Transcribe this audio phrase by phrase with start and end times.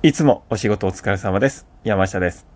[0.00, 1.66] いつもお仕事お疲れ様です。
[1.82, 2.46] 山下です。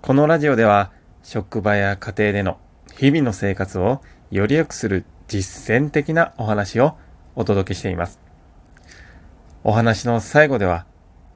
[0.00, 2.58] このラジオでは、職場や家庭での
[2.96, 6.96] 日々の生活をより良くする実践的なお話を
[7.36, 8.18] お届けしています。
[9.62, 10.86] お話の最後では、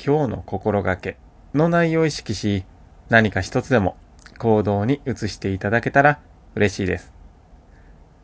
[0.03, 1.19] 今日の心がけ
[1.53, 2.65] の内容を意識し、
[3.11, 3.99] 何か一つでも
[4.39, 6.21] 行動に移していただけたら
[6.55, 7.13] 嬉しいです。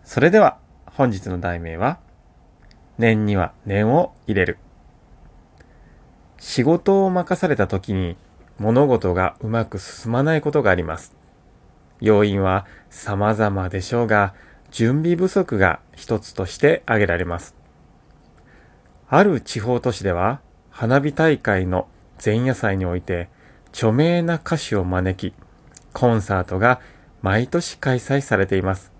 [0.05, 1.99] それでは、本日の題名は、
[2.97, 4.57] 念には念を入れる。
[6.55, 8.17] 仕事を任された時に
[8.61, 11.13] 物事がうまく進まないことがあります。
[12.01, 14.35] 要因は様々でしょうが、
[14.71, 17.57] 準備不足が一つとして挙げられます。
[19.09, 21.89] ある地方都市では、花火大会の
[22.25, 23.31] 前夜祭において、
[23.73, 25.35] 著名な歌手を招き、
[25.93, 26.81] コンサートが
[27.21, 28.93] 毎年開催されています。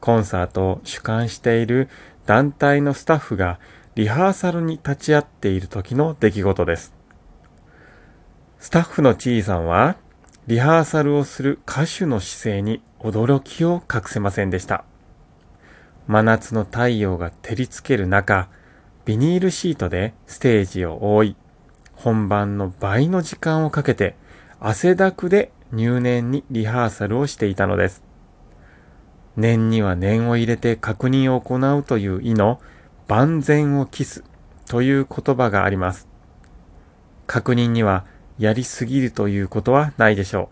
[0.00, 1.90] コンサートを主管している
[2.24, 3.60] 団体のスタッフが
[3.98, 6.94] リハーサルに立ち会っている時の出来事です。
[8.60, 9.96] スタッフのちいさんは、
[10.46, 14.84] リハーサルをする歌手の姿勢に驚きを隠せませんでした。
[16.06, 18.48] 真夏の太陽が照りつける中、
[19.04, 21.36] ビニールシートでステージを覆い、
[21.94, 24.14] 本番の倍の時間をかけて
[24.60, 28.04] 汗だくで入念にリハーサルをしていたのです。
[29.36, 32.60] 念には念を入れて確認を行うという意の
[33.08, 34.22] 万全を期す
[34.66, 36.06] という言葉があります。
[37.26, 38.04] 確認には
[38.38, 40.50] やりすぎるということはないでしょ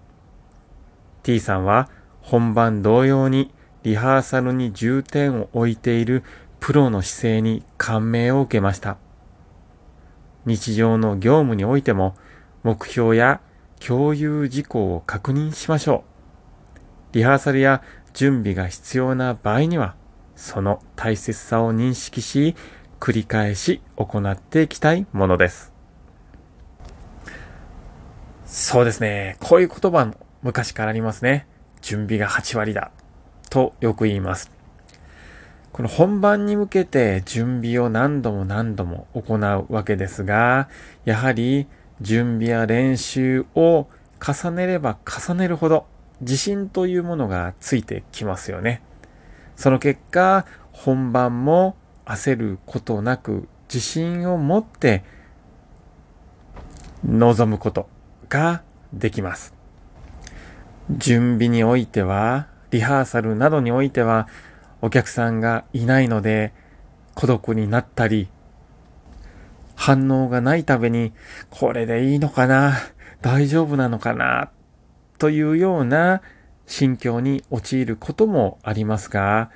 [1.22, 1.22] う。
[1.22, 1.88] T さんは
[2.22, 6.24] 本番同様にリハーサルに重点を置いている
[6.58, 8.96] プロの姿勢に感銘を受けました。
[10.46, 12.16] 日常の業務においても
[12.62, 13.40] 目標や
[13.84, 16.04] 共有事項を確認しましょ
[17.12, 17.16] う。
[17.16, 17.82] リハーサルや
[18.14, 19.94] 準備が必要な場合には
[20.36, 22.54] その大切さを認識し、
[23.00, 25.72] 繰り返し行っていきたいものです。
[28.44, 29.36] そうですね。
[29.40, 31.46] こういう言葉も昔からありますね。
[31.82, 32.92] 準備が8割だ。
[33.50, 34.50] とよく言います。
[35.72, 40.68] この本番に向けて準備を何度も何度も行うわけですが、
[41.04, 41.66] やはり
[42.00, 43.88] 準備や練習を
[44.18, 45.86] 重ねれば重ねるほど
[46.20, 48.80] 自信というものがついてきますよね。
[49.56, 55.02] その結果、本番も焦ることなく自信を持って
[57.04, 57.88] 臨むこと
[58.28, 58.62] が
[58.92, 59.54] できます。
[60.90, 64.28] 準備においては、リハーサルなどにおいては、
[64.82, 66.52] お客さんがいないので
[67.14, 68.28] 孤独になったり、
[69.74, 71.12] 反応がないために、
[71.50, 72.74] これでいいのかな
[73.22, 74.50] 大丈夫なのかな
[75.18, 76.22] というような
[76.66, 79.50] 心境に陥ることもありますが、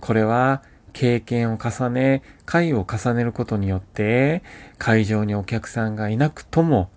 [0.00, 4.42] これは経験を重ね、回を重ねることによって、
[4.78, 6.90] 会場にお客さんがいなくとも、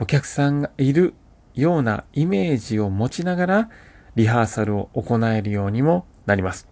[0.00, 1.14] お客さんがいる
[1.54, 3.70] ようなイメージを持ちながら、
[4.14, 6.68] リハーサルを行えるようにもなります。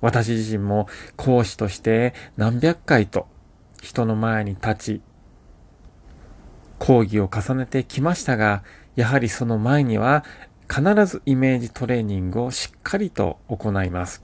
[0.00, 3.26] 私自身も講師として何百回と
[3.82, 5.02] 人の前に立ち、
[6.78, 8.62] 講義を重ねてきましたが、
[8.96, 10.24] やはりその前には
[10.68, 14.22] 必ずイメージトレーニングをしっかりと行います。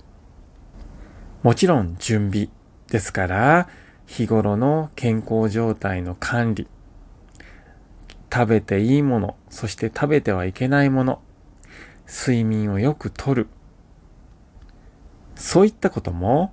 [1.42, 2.48] もちろん準備
[2.88, 3.68] ですから、
[4.06, 6.68] 日頃の健康状態の管理、
[8.32, 11.22] 食べていいもの、そして食べてはいけないもの、
[12.06, 13.48] 睡眠をよくとる、
[15.34, 16.52] そういったことも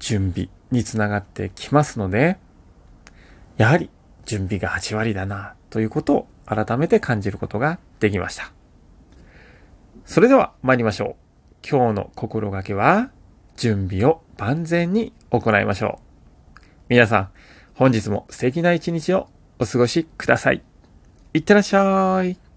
[0.00, 2.38] 準備につながってきますので、
[3.56, 3.90] やはり
[4.24, 8.57] 準備が8割だなということを改めて感じることができました。
[10.08, 11.16] それでは参りましょ
[11.62, 11.68] う。
[11.68, 13.10] 今日の心がけは、
[13.58, 16.00] 準備を万全に行いましょ
[16.56, 16.62] う。
[16.88, 17.30] 皆さん、
[17.74, 20.62] 本日も素敵な一日をお過ごしください。
[21.34, 22.47] いってらっしゃい。